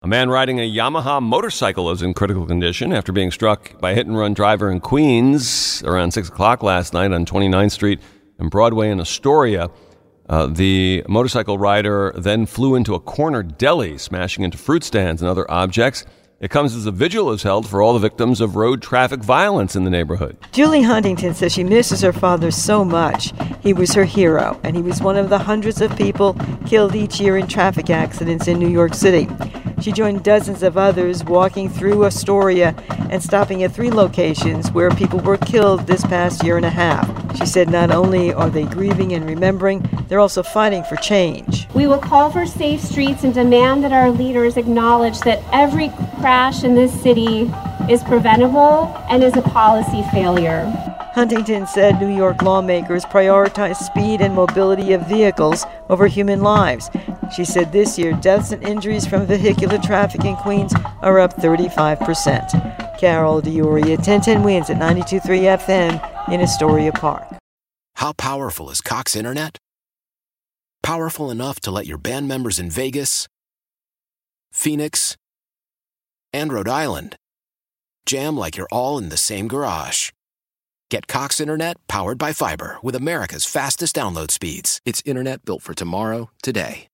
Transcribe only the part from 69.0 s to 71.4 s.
Internet? Powerful